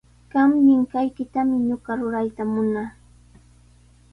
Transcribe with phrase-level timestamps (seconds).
[0.31, 2.89] Qam ninqaykitami ñuqa rurayta munaa.